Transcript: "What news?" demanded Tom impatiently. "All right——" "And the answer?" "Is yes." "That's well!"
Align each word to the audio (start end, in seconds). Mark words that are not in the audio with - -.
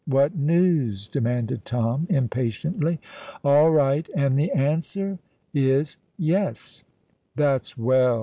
"What 0.07 0.35
news?" 0.35 1.07
demanded 1.07 1.63
Tom 1.63 2.07
impatiently. 2.09 2.99
"All 3.45 3.69
right——" 3.69 4.09
"And 4.15 4.35
the 4.35 4.49
answer?" 4.51 5.19
"Is 5.53 5.97
yes." 6.17 6.83
"That's 7.35 7.77
well!" 7.77 8.19